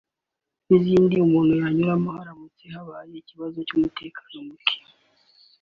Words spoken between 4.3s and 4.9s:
muke